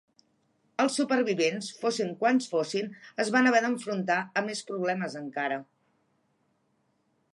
Els 0.83 0.95
supervivents, 0.99 1.67
fossin 1.81 2.09
quants 2.23 2.49
fossin, 2.53 2.89
es 3.25 3.31
van 3.35 3.51
haver 3.51 3.61
d'enfrontar 3.67 4.19
a 4.43 4.47
més 4.49 4.63
problemes 4.71 5.19
encara. 5.21 5.61